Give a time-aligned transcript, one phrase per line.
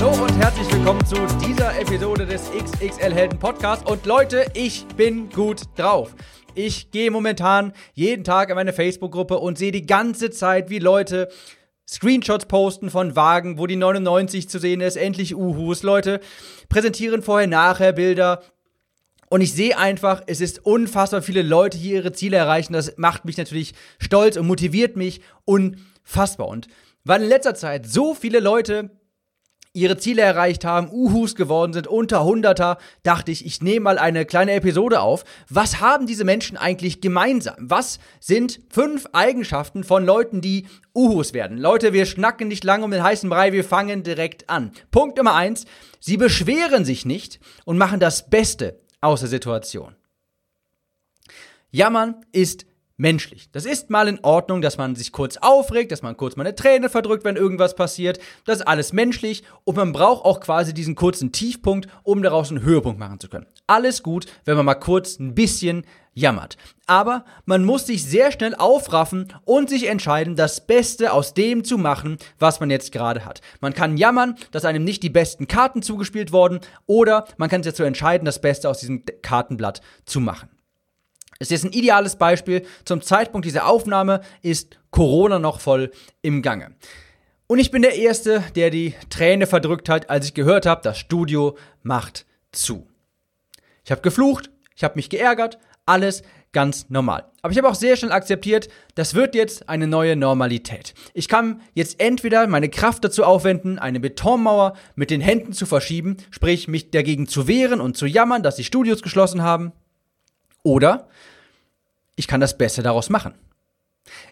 [0.00, 3.84] Hallo und herzlich willkommen zu dieser Episode des XXL Helden Podcasts.
[3.90, 6.14] Und Leute, ich bin gut drauf.
[6.54, 11.28] Ich gehe momentan jeden Tag in meine Facebook-Gruppe und sehe die ganze Zeit, wie Leute
[11.88, 15.82] Screenshots posten von Wagen, wo die 99 zu sehen ist, endlich Uhus.
[15.82, 16.20] Leute
[16.68, 18.44] präsentieren vorher-nachher Bilder.
[19.30, 22.72] Und ich sehe einfach, es ist unfassbar viele Leute hier ihre Ziele erreichen.
[22.72, 26.46] Das macht mich natürlich stolz und motiviert mich unfassbar.
[26.46, 26.68] Und
[27.02, 28.90] weil in letzter Zeit so viele Leute
[29.72, 34.24] ihre Ziele erreicht haben, Uhus geworden sind, unter Hunderter, dachte ich, ich nehme mal eine
[34.24, 35.24] kleine Episode auf.
[35.48, 37.56] Was haben diese Menschen eigentlich gemeinsam?
[37.58, 41.58] Was sind fünf Eigenschaften von Leuten, die Uhus werden?
[41.58, 44.72] Leute, wir schnacken nicht lange um den heißen Brei, wir fangen direkt an.
[44.90, 45.64] Punkt Nummer eins,
[46.00, 49.94] sie beschweren sich nicht und machen das Beste aus der Situation.
[51.70, 52.64] Jammern ist
[52.98, 53.48] menschlich.
[53.52, 56.54] Das ist mal in Ordnung, dass man sich kurz aufregt, dass man kurz mal eine
[56.54, 58.18] Träne verdrückt, wenn irgendwas passiert.
[58.44, 62.62] Das ist alles menschlich und man braucht auch quasi diesen kurzen Tiefpunkt, um daraus einen
[62.62, 63.46] Höhepunkt machen zu können.
[63.66, 66.56] Alles gut, wenn man mal kurz ein bisschen jammert.
[66.86, 71.78] Aber man muss sich sehr schnell aufraffen und sich entscheiden, das Beste aus dem zu
[71.78, 73.40] machen, was man jetzt gerade hat.
[73.60, 77.72] Man kann jammern, dass einem nicht die besten Karten zugespielt wurden, oder man kann sich
[77.72, 80.48] dazu entscheiden, das Beste aus diesem Kartenblatt zu machen.
[81.40, 82.66] Es ist ein ideales Beispiel.
[82.84, 86.74] Zum Zeitpunkt dieser Aufnahme ist Corona noch voll im Gange.
[87.46, 90.98] Und ich bin der Erste, der die Träne verdrückt hat, als ich gehört habe, das
[90.98, 92.88] Studio macht zu.
[93.84, 96.22] Ich habe geflucht, ich habe mich geärgert, alles
[96.52, 97.30] ganz normal.
[97.42, 100.92] Aber ich habe auch sehr schnell akzeptiert, das wird jetzt eine neue Normalität.
[101.14, 106.16] Ich kann jetzt entweder meine Kraft dazu aufwenden, eine Betonmauer mit den Händen zu verschieben,
[106.30, 109.72] sprich mich dagegen zu wehren und zu jammern, dass die Studios geschlossen haben,
[110.68, 111.08] oder
[112.14, 113.32] ich kann das Beste daraus machen.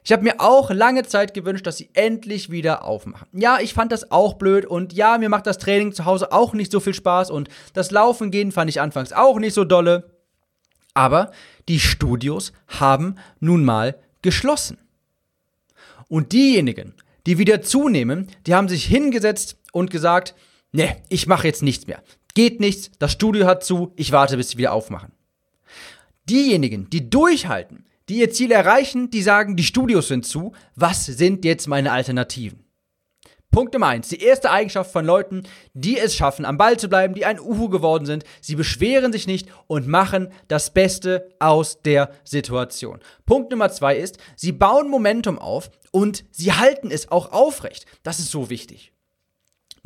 [0.05, 3.27] Ich habe mir auch lange Zeit gewünscht, dass sie endlich wieder aufmachen.
[3.33, 6.53] Ja, ich fand das auch blöd und ja, mir macht das Training zu Hause auch
[6.53, 10.11] nicht so viel Spaß und das Laufen gehen fand ich anfangs auch nicht so dolle.
[10.93, 11.31] Aber
[11.69, 14.79] die Studios haben nun mal geschlossen.
[16.09, 16.95] Und diejenigen,
[17.27, 20.35] die wieder zunehmen, die haben sich hingesetzt und gesagt,
[20.73, 22.03] ne, ich mache jetzt nichts mehr.
[22.35, 25.16] Geht nichts, das Studio hat zu, ich warte, bis sie wieder aufmachen.
[26.29, 30.53] Diejenigen, die durchhalten, die ihr Ziel erreichen, die sagen, die Studios sind zu.
[30.75, 32.67] Was sind jetzt meine Alternativen?
[33.51, 34.09] Punkt Nummer eins.
[34.09, 37.69] Die erste Eigenschaft von Leuten, die es schaffen, am Ball zu bleiben, die ein Uhu
[37.69, 38.25] geworden sind.
[38.41, 43.01] Sie beschweren sich nicht und machen das Beste aus der Situation.
[43.25, 47.87] Punkt Nummer zwei ist, sie bauen Momentum auf und sie halten es auch aufrecht.
[48.03, 48.93] Das ist so wichtig.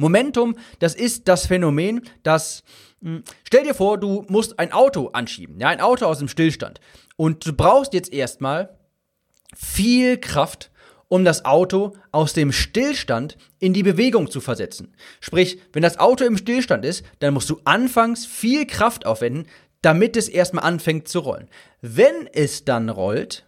[0.00, 2.65] Momentum, das ist das Phänomen, das
[3.03, 6.81] hm, Stell dir vor, du musst ein Auto anschieben, ja, ein Auto aus dem Stillstand.
[7.16, 8.77] Und du brauchst jetzt erstmal
[9.56, 10.71] viel Kraft,
[11.09, 14.94] um das Auto aus dem Stillstand in die Bewegung zu versetzen.
[15.21, 19.47] Sprich, wenn das Auto im Stillstand ist, dann musst du anfangs viel Kraft aufwenden,
[19.82, 21.49] damit es erstmal anfängt zu rollen.
[21.81, 23.47] Wenn es dann rollt,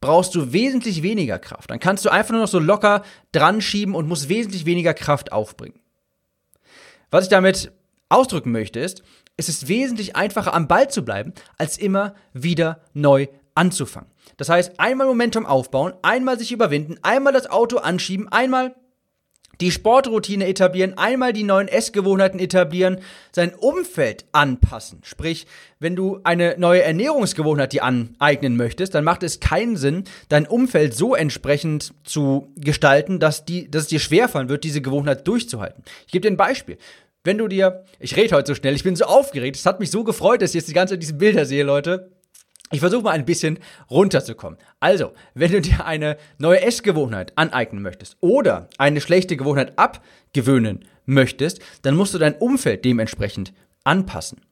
[0.00, 1.70] brauchst du wesentlich weniger Kraft.
[1.70, 3.02] Dann kannst du einfach nur noch so locker
[3.32, 5.78] dran schieben und musst wesentlich weniger Kraft aufbringen.
[7.10, 7.72] Was ich damit
[8.08, 9.02] ausdrücken möchte, ist,
[9.36, 14.10] es ist wesentlich einfacher am Ball zu bleiben, als immer wieder neu anzufangen.
[14.36, 18.74] Das heißt, einmal Momentum aufbauen, einmal sich überwinden, einmal das Auto anschieben, einmal
[19.60, 22.98] die Sportroutine etablieren, einmal die neuen Essgewohnheiten etablieren,
[23.32, 25.00] sein Umfeld anpassen.
[25.02, 25.46] Sprich,
[25.78, 30.94] wenn du eine neue Ernährungsgewohnheit dir aneignen möchtest, dann macht es keinen Sinn, dein Umfeld
[30.94, 35.84] so entsprechend zu gestalten, dass, die, dass es dir schwerfallen wird, diese Gewohnheit durchzuhalten.
[36.06, 36.78] Ich gebe dir ein Beispiel.
[37.22, 39.90] Wenn du dir, ich rede heute so schnell, ich bin so aufgeregt, es hat mich
[39.90, 42.10] so gefreut, dass ich jetzt die ganze Zeit diese Bilder sehe, Leute.
[42.72, 43.58] Ich versuche mal ein bisschen
[43.90, 44.56] runterzukommen.
[44.78, 51.60] Also, wenn du dir eine neue Essgewohnheit aneignen möchtest oder eine schlechte Gewohnheit abgewöhnen möchtest,
[51.82, 53.52] dann musst du dein Umfeld dementsprechend
[53.82, 54.42] anpassen.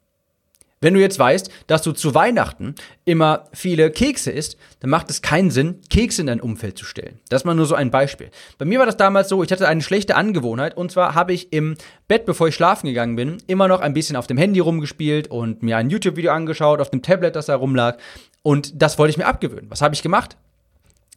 [0.81, 5.23] Wenn du jetzt weißt, dass du zu Weihnachten immer viele Kekse isst, dann macht es
[5.23, 7.19] keinen Sinn, Kekse in dein Umfeld zu stellen.
[7.29, 8.31] Das ist mal nur so ein Beispiel.
[8.59, 11.53] Bei mir war das damals so, ich hatte eine schlechte Angewohnheit und zwar habe ich
[11.53, 11.77] im
[12.07, 15.63] Bett, bevor ich schlafen gegangen bin, immer noch ein bisschen auf dem Handy rumgespielt und
[15.63, 17.97] mir ein YouTube-Video angeschaut, auf dem Tablet, das da rumlag.
[18.43, 19.71] Und das wollte ich mir abgewöhnen.
[19.71, 20.37] Was habe ich gemacht?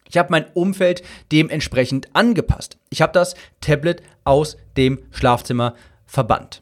[0.10, 2.78] Ich habe mein Umfeld dementsprechend angepasst.
[2.90, 5.76] Ich habe das Tablet aus dem Schlafzimmer
[6.06, 6.62] verbannt.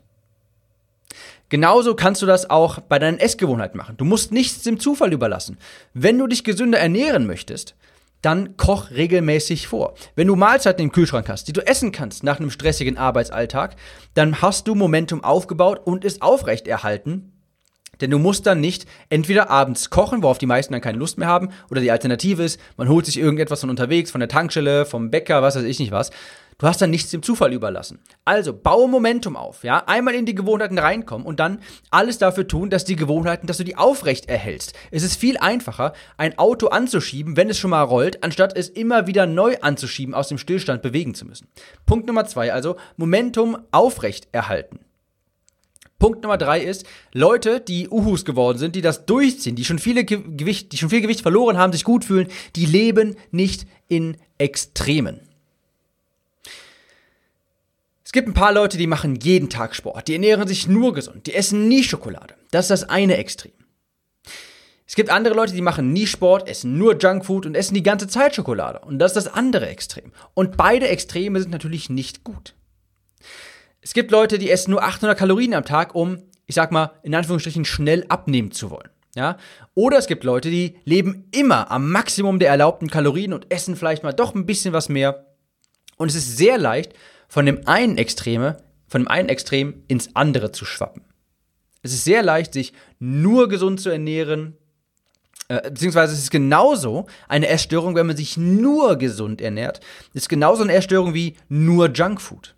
[1.49, 3.97] Genauso kannst du das auch bei deinen Essgewohnheiten machen.
[3.97, 5.57] Du musst nichts dem Zufall überlassen.
[5.93, 7.75] Wenn du dich gesünder ernähren möchtest,
[8.21, 9.95] dann koch regelmäßig vor.
[10.15, 13.75] Wenn du Mahlzeiten im Kühlschrank hast, die du essen kannst nach einem stressigen Arbeitsalltag,
[14.13, 17.33] dann hast du Momentum aufgebaut und es aufrechterhalten.
[18.01, 21.27] Denn du musst dann nicht entweder abends kochen, worauf die meisten dann keine Lust mehr
[21.27, 25.11] haben, oder die Alternative ist, man holt sich irgendetwas von unterwegs, von der Tankstelle, vom
[25.11, 26.11] Bäcker, was weiß ich nicht was.
[26.59, 28.00] Du hast dann nichts dem Zufall überlassen.
[28.25, 31.59] Also baue Momentum auf, ja, einmal in die Gewohnheiten reinkommen und dann
[31.89, 34.73] alles dafür tun, dass die Gewohnheiten, dass du die aufrecht erhältst.
[34.91, 39.07] Es ist viel einfacher, ein Auto anzuschieben, wenn es schon mal rollt, anstatt es immer
[39.07, 41.47] wieder neu anzuschieben, aus dem Stillstand bewegen zu müssen.
[41.85, 44.81] Punkt Nummer zwei, also Momentum aufrecht erhalten.
[45.97, 50.03] Punkt Nummer drei ist, Leute, die Uhus geworden sind, die das durchziehen, die schon, viele
[50.03, 52.27] Gewicht, die schon viel Gewicht verloren haben, sich gut fühlen,
[52.57, 55.21] die leben nicht in Extremen.
[58.09, 61.27] Es gibt ein paar Leute, die machen jeden Tag Sport, die ernähren sich nur gesund,
[61.27, 62.33] die essen nie Schokolade.
[62.50, 63.51] Das ist das eine Extrem.
[64.88, 68.07] Es gibt andere Leute, die machen nie Sport, essen nur Junkfood und essen die ganze
[68.07, 68.79] Zeit Schokolade.
[68.79, 70.11] Und das ist das andere Extrem.
[70.33, 72.56] Und beide Extreme sind natürlich nicht gut.
[73.79, 76.17] Es gibt Leute, die essen nur 800 Kalorien am Tag, um,
[76.47, 78.89] ich sag mal, in Anführungsstrichen schnell abnehmen zu wollen.
[79.15, 79.38] Ja?
[79.75, 84.01] Oder es gibt Leute, die leben immer am Maximum der erlaubten Kalorien und essen vielleicht
[84.01, 85.27] mal doch ein bisschen was mehr.
[85.97, 86.95] Und es ist sehr leicht,
[87.29, 91.03] von dem einen Extreme, von dem einen Extrem ins andere zu schwappen.
[91.81, 94.57] Es ist sehr leicht, sich nur gesund zu ernähren,
[95.47, 99.79] äh, beziehungsweise es ist genauso eine Essstörung, wenn man sich nur gesund ernährt.
[100.13, 102.55] Es ist genauso eine Essstörung wie nur Junkfood.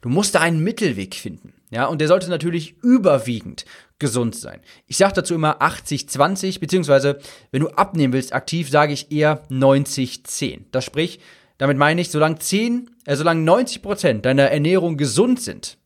[0.00, 1.54] Du musst da einen Mittelweg finden.
[1.70, 3.64] Ja, und der sollte natürlich überwiegend
[3.98, 4.60] gesund sein.
[4.86, 7.18] Ich sage dazu immer 80-20, beziehungsweise
[7.50, 10.64] wenn du abnehmen willst aktiv, sage ich eher 90-10.
[10.70, 11.20] Das sprich,
[11.62, 15.78] damit meine ich, solange 10, äh, solange 90% deiner Ernährung gesund sind,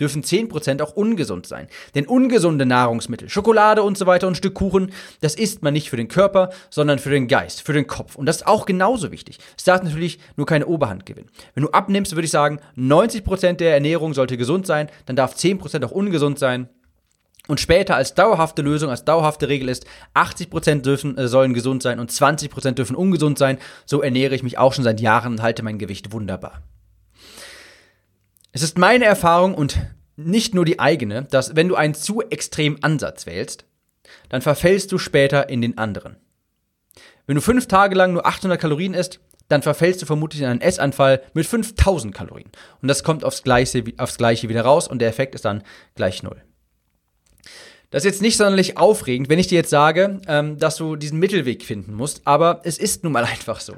[0.00, 1.68] dürfen 10% auch ungesund sein.
[1.94, 4.90] Denn ungesunde Nahrungsmittel, Schokolade und so weiter und Stück Kuchen,
[5.20, 8.16] das isst man nicht für den Körper, sondern für den Geist, für den Kopf.
[8.16, 9.38] Und das ist auch genauso wichtig.
[9.56, 11.30] Es darf natürlich nur keine Oberhand gewinnen.
[11.54, 15.84] Wenn du abnimmst, würde ich sagen, 90% der Ernährung sollte gesund sein, dann darf 10%
[15.84, 16.68] auch ungesund sein.
[17.50, 21.98] Und später als dauerhafte Lösung, als dauerhafte Regel ist, 80% dürfen, äh, sollen gesund sein
[21.98, 23.58] und 20% dürfen ungesund sein.
[23.86, 26.62] So ernähre ich mich auch schon seit Jahren und halte mein Gewicht wunderbar.
[28.52, 29.80] Es ist meine Erfahrung und
[30.14, 33.64] nicht nur die eigene, dass wenn du einen zu extremen Ansatz wählst,
[34.28, 36.18] dann verfällst du später in den anderen.
[37.26, 39.18] Wenn du fünf Tage lang nur 800 Kalorien isst,
[39.48, 42.52] dann verfällst du vermutlich in einen Essanfall mit 5000 Kalorien.
[42.80, 45.64] Und das kommt aufs Gleiche, aufs Gleiche wieder raus und der Effekt ist dann
[45.96, 46.40] gleich null.
[47.90, 51.18] Das ist jetzt nicht sonderlich aufregend, wenn ich dir jetzt sage, ähm, dass du diesen
[51.18, 53.74] Mittelweg finden musst, aber es ist nun mal einfach so.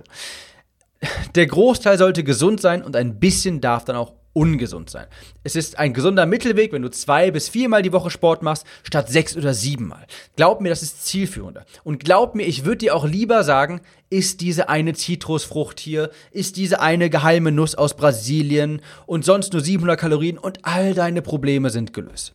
[1.35, 5.07] Der Großteil sollte gesund sein und ein bisschen darf dann auch ungesund sein.
[5.45, 9.09] Es ist ein gesunder Mittelweg, wenn du zwei bis viermal die Woche Sport machst, statt
[9.11, 10.07] sechs oder siebenmal.
[10.37, 11.67] Glaub mir, das ist zielführender.
[11.83, 13.81] Und glaub mir, ich würde dir auch lieber sagen,
[14.11, 19.63] ist diese eine Zitrusfrucht hier, ist diese eine geheime Nuss aus Brasilien und sonst nur
[19.63, 22.35] 700 Kalorien und all deine Probleme sind gelöst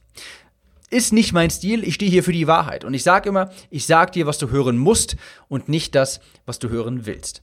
[0.89, 2.83] ist nicht mein Stil, ich stehe hier für die Wahrheit.
[2.83, 5.17] Und ich sage immer, ich sage dir, was du hören musst
[5.49, 7.41] und nicht das, was du hören willst.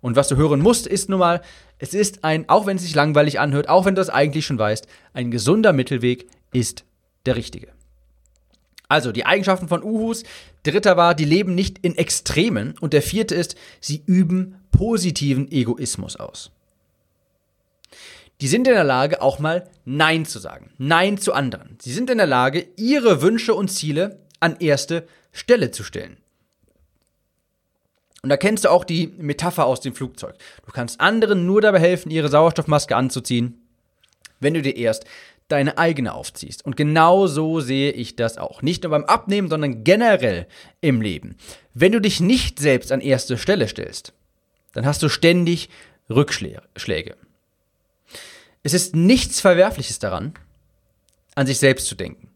[0.00, 1.42] Und was du hören musst, ist nun mal,
[1.78, 4.58] es ist ein, auch wenn es sich langweilig anhört, auch wenn du das eigentlich schon
[4.58, 6.84] weißt, ein gesunder Mittelweg ist
[7.26, 7.68] der richtige.
[8.88, 10.22] Also die Eigenschaften von Uhus.
[10.62, 12.74] Dritter war, die leben nicht in Extremen.
[12.80, 16.52] Und der vierte ist, sie üben positiven Egoismus aus
[18.40, 20.70] die sind in der Lage, auch mal Nein zu sagen.
[20.78, 21.76] Nein zu anderen.
[21.80, 26.18] Sie sind in der Lage, ihre Wünsche und Ziele an erste Stelle zu stellen.
[28.22, 30.34] Und da kennst du auch die Metapher aus dem Flugzeug.
[30.66, 33.62] Du kannst anderen nur dabei helfen, ihre Sauerstoffmaske anzuziehen,
[34.40, 35.04] wenn du dir erst
[35.48, 36.64] deine eigene aufziehst.
[36.64, 38.60] Und genau so sehe ich das auch.
[38.60, 40.46] Nicht nur beim Abnehmen, sondern generell
[40.80, 41.36] im Leben.
[41.74, 44.12] Wenn du dich nicht selbst an erste Stelle stellst,
[44.74, 45.70] dann hast du ständig
[46.10, 47.16] Rückschläge.
[48.62, 50.34] Es ist nichts Verwerfliches daran,
[51.34, 52.28] an sich selbst zu denken.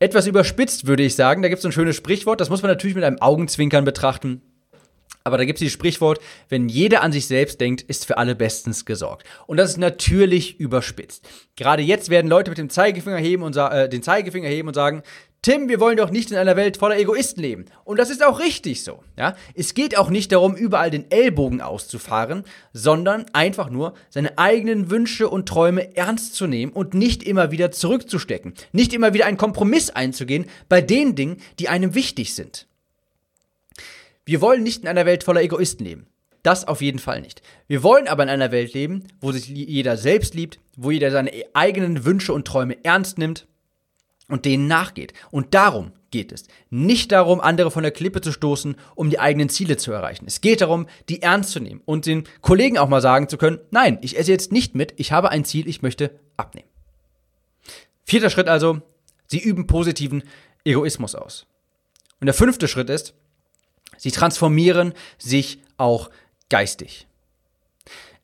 [0.00, 2.94] Etwas überspitzt würde ich sagen, da gibt es ein schönes Sprichwort, das muss man natürlich
[2.94, 4.42] mit einem Augenzwinkern betrachten.
[5.24, 8.34] Aber da gibt es dieses Sprichwort, wenn jeder an sich selbst denkt, ist für alle
[8.34, 9.26] bestens gesorgt.
[9.46, 11.28] Und das ist natürlich überspitzt.
[11.56, 15.02] Gerade jetzt werden Leute mit dem Zeigefinger heben und äh, den Zeigefinger heben und sagen,
[15.40, 17.66] Tim, wir wollen doch nicht in einer Welt voller Egoisten leben.
[17.84, 19.04] Und das ist auch richtig so.
[19.16, 19.36] Ja?
[19.54, 22.42] Es geht auch nicht darum, überall den Ellbogen auszufahren,
[22.72, 27.70] sondern einfach nur seine eigenen Wünsche und Träume ernst zu nehmen und nicht immer wieder
[27.70, 28.54] zurückzustecken.
[28.72, 32.66] Nicht immer wieder einen Kompromiss einzugehen bei den Dingen, die einem wichtig sind.
[34.24, 36.06] Wir wollen nicht in einer Welt voller Egoisten leben.
[36.42, 37.42] Das auf jeden Fall nicht.
[37.68, 41.30] Wir wollen aber in einer Welt leben, wo sich jeder selbst liebt, wo jeder seine
[41.54, 43.46] eigenen Wünsche und Träume ernst nimmt
[44.28, 45.12] und denen nachgeht.
[45.30, 46.44] Und darum geht es.
[46.70, 50.24] Nicht darum, andere von der Klippe zu stoßen, um die eigenen Ziele zu erreichen.
[50.26, 53.58] Es geht darum, die ernst zu nehmen und den Kollegen auch mal sagen zu können,
[53.70, 56.68] nein, ich esse jetzt nicht mit, ich habe ein Ziel, ich möchte abnehmen.
[58.04, 58.80] Vierter Schritt also,
[59.26, 60.22] sie üben positiven
[60.64, 61.46] Egoismus aus.
[62.20, 63.14] Und der fünfte Schritt ist,
[63.96, 66.10] sie transformieren sich auch
[66.48, 67.06] geistig.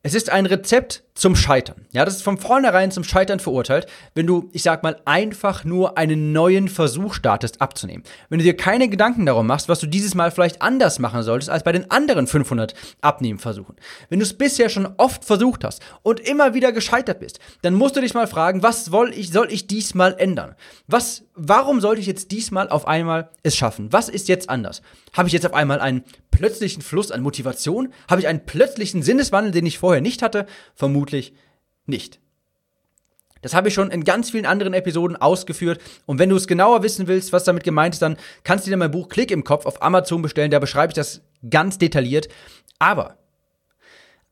[0.01, 1.85] Es ist ein Rezept zum Scheitern.
[1.93, 5.97] Ja, das ist von vornherein zum Scheitern verurteilt, wenn du, ich sag mal, einfach nur
[5.97, 8.03] einen neuen Versuch startest abzunehmen.
[8.27, 11.49] Wenn du dir keine Gedanken darum machst, was du dieses Mal vielleicht anders machen solltest
[11.49, 13.77] als bei den anderen 500 Abnehmversuchen.
[14.09, 17.95] Wenn du es bisher schon oft versucht hast und immer wieder gescheitert bist, dann musst
[17.95, 20.55] du dich mal fragen, was soll ich, soll ich diesmal ändern?
[20.87, 23.93] Was, warum sollte ich jetzt diesmal auf einmal es schaffen?
[23.93, 24.81] Was ist jetzt anders?
[25.13, 27.93] Habe ich jetzt auf einmal einen plötzlichen Fluss an Motivation?
[28.09, 30.45] Habe ich einen plötzlichen Sinneswandel, den ich vorher nicht hatte?
[30.75, 31.04] Vermutlich
[31.85, 32.19] nicht.
[33.41, 35.79] Das habe ich schon in ganz vielen anderen Episoden ausgeführt.
[36.07, 38.77] Und wenn du es genauer wissen willst, was damit gemeint ist, dann kannst du dir
[38.77, 40.49] mein Buch Klick im Kopf auf Amazon bestellen.
[40.49, 42.27] Da beschreibe ich das ganz detailliert.
[42.79, 43.19] Aber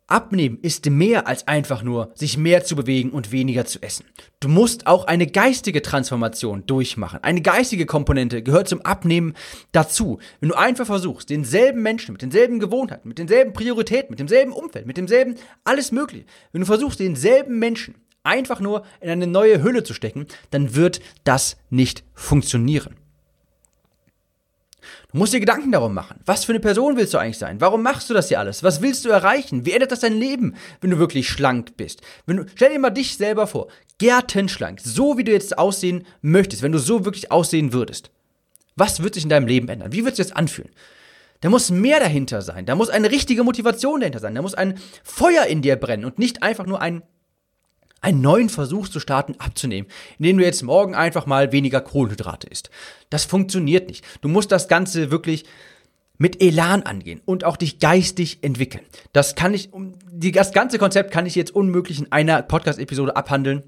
[0.08, 4.06] Abnehmen ist mehr als einfach nur, sich mehr zu bewegen und weniger zu essen.
[4.42, 7.24] Du musst auch eine geistige Transformation durchmachen.
[7.24, 9.34] Eine geistige Komponente gehört zum Abnehmen
[9.72, 10.20] dazu.
[10.40, 14.86] Wenn du einfach versuchst, denselben Menschen mit denselben Gewohnheiten, mit denselben Prioritäten, mit demselben Umfeld,
[14.86, 19.84] mit demselben alles Mögliche, wenn du versuchst, denselben Menschen einfach nur in eine neue Hülle
[19.84, 22.96] zu stecken, dann wird das nicht funktionieren.
[25.14, 26.20] Du musst dir Gedanken darum machen.
[26.26, 27.62] Was für eine Person willst du eigentlich sein?
[27.62, 28.64] Warum machst du das hier alles?
[28.64, 29.64] Was willst du erreichen?
[29.64, 32.02] Wie ändert das dein Leben, wenn du wirklich schlank bist?
[32.26, 33.68] Wenn du, stell dir mal dich selber vor.
[34.00, 34.82] Gärtenschlank.
[34.84, 38.10] So wie du jetzt aussehen möchtest, wenn du so wirklich aussehen würdest.
[38.76, 39.92] Was wird sich in deinem Leben ändern?
[39.92, 40.72] Wie wird es jetzt anfühlen?
[41.42, 42.66] Da muss mehr dahinter sein.
[42.66, 44.34] Da muss eine richtige Motivation dahinter sein.
[44.34, 47.04] Da muss ein Feuer in dir brennen und nicht einfach nur ein
[48.04, 52.70] einen neuen Versuch zu starten, abzunehmen, indem du jetzt morgen einfach mal weniger Kohlenhydrate isst.
[53.10, 54.04] Das funktioniert nicht.
[54.22, 55.46] Du musst das Ganze wirklich
[56.18, 58.84] mit Elan angehen und auch dich geistig entwickeln.
[59.14, 59.70] Das kann ich,
[60.12, 63.64] das ganze Konzept kann ich jetzt unmöglich in einer Podcast-Episode abhandeln.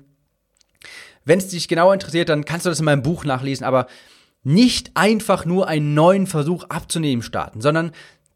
[1.24, 3.88] Wenn es dich genauer interessiert, dann kannst du das in meinem Buch nachlesen, aber
[4.44, 7.92] nicht einfach nur einen neuen Versuch abzunehmen starten, sondern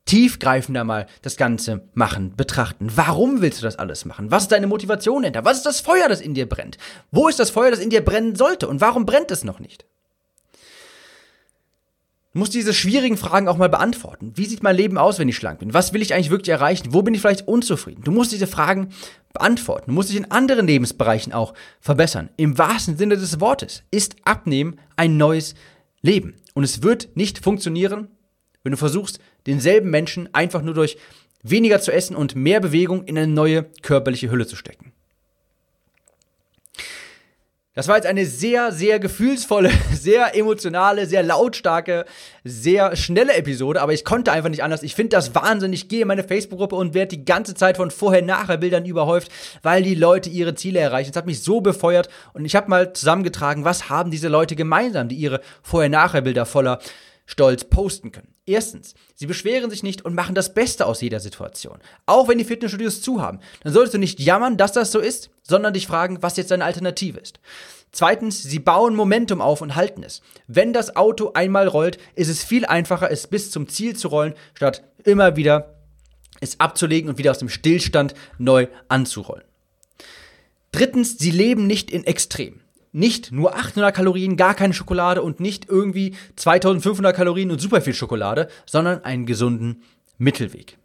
[0.10, 2.88] tiefgreifender mal das Ganze machen, betrachten.
[2.96, 4.32] Warum willst du das alles machen?
[4.32, 5.46] Was ist deine Motivation hinter?
[5.46, 6.80] Was ist das Feuer, das in dir brennt?
[7.12, 8.68] Wo ist das Feuer, das in dir brennen sollte?
[8.68, 9.86] Und warum brennt es noch nicht?
[12.34, 14.32] Du musst diese schwierigen Fragen auch mal beantworten.
[14.34, 15.76] Wie sieht mein Leben aus, wenn ich schlank bin?
[15.76, 16.92] Was will ich eigentlich wirklich erreichen?
[16.92, 18.04] Wo bin ich vielleicht unzufrieden?
[18.04, 18.90] Du musst diese Fragen
[19.32, 19.92] beantworten.
[19.92, 22.30] Du musst dich in anderen Lebensbereichen auch verbessern.
[22.36, 25.54] Im wahrsten Sinne des Wortes ist Abnehmen ein neues
[26.02, 26.34] Leben.
[26.56, 28.08] Und es wird nicht funktionieren,
[28.64, 30.98] wenn du versuchst, denselben Menschen einfach nur durch
[31.44, 34.94] weniger zu essen und mehr Bewegung in eine neue körperliche Hülle zu stecken.
[37.80, 42.04] Das war jetzt eine sehr, sehr gefühlsvolle, sehr emotionale, sehr lautstarke,
[42.44, 44.84] sehr schnelle Episode, aber ich konnte einfach nicht anders.
[44.84, 45.84] Ich finde das wahnsinnig.
[45.84, 49.96] Ich gehe in meine Facebook-Gruppe und werde die ganze Zeit von Vorher-Nachher-Bildern überhäuft, weil die
[49.96, 51.12] Leute ihre Ziele erreichen.
[51.12, 55.08] Das hat mich so befeuert und ich habe mal zusammengetragen, was haben diese Leute gemeinsam,
[55.08, 56.80] die ihre Vorher-Nachher-Bilder voller
[57.30, 58.34] stolz posten können.
[58.48, 61.78] Erstens, sie beschweren sich nicht und machen das Beste aus jeder Situation.
[62.08, 65.30] Auch wenn die Fitnessstudios zu haben, dann solltest du nicht jammern, dass das so ist,
[65.44, 67.40] sondern dich fragen, was jetzt deine Alternative ist.
[67.92, 70.22] Zweitens, sie bauen Momentum auf und halten es.
[70.48, 74.34] Wenn das Auto einmal rollt, ist es viel einfacher, es bis zum Ziel zu rollen,
[74.56, 75.76] statt immer wieder
[76.42, 79.44] es abzulegen und wieder aus dem Stillstand neu anzurollen.
[80.72, 85.68] Drittens, sie leben nicht in Extrem nicht nur 800 Kalorien, gar keine Schokolade und nicht
[85.70, 89.84] irgendwie 2500 Kalorien und super viel Schokolade, sondern einen gesunden
[90.18, 90.78] Mittelweg.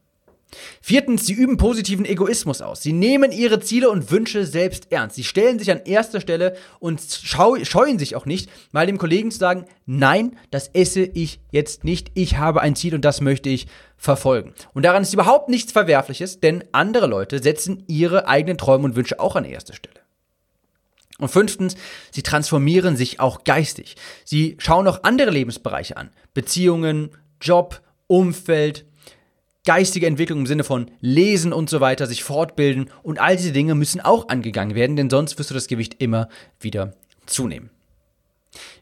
[0.80, 2.82] Viertens, sie üben positiven Egoismus aus.
[2.82, 5.16] Sie nehmen ihre Ziele und Wünsche selbst ernst.
[5.16, 9.38] Sie stellen sich an erster Stelle und scheuen sich auch nicht, mal dem Kollegen zu
[9.38, 12.10] sagen, nein, das esse ich jetzt nicht.
[12.14, 14.54] Ich habe ein Ziel und das möchte ich verfolgen.
[14.74, 19.20] Und daran ist überhaupt nichts Verwerfliches, denn andere Leute setzen ihre eigenen Träume und Wünsche
[19.20, 20.03] auch an erster Stelle.
[21.18, 21.76] Und fünftens,
[22.10, 23.96] sie transformieren sich auch geistig.
[24.24, 26.10] Sie schauen auch andere Lebensbereiche an.
[26.34, 28.84] Beziehungen, Job, Umfeld,
[29.64, 33.74] geistige Entwicklung im Sinne von Lesen und so weiter, sich fortbilden und all diese Dinge
[33.74, 36.28] müssen auch angegangen werden, denn sonst wirst du das Gewicht immer
[36.60, 36.94] wieder
[37.26, 37.70] zunehmen.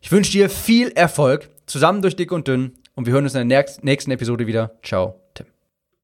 [0.00, 3.48] Ich wünsche dir viel Erfolg, zusammen durch dick und dünn und wir hören uns in
[3.48, 4.72] der nächsten Episode wieder.
[4.82, 5.21] Ciao.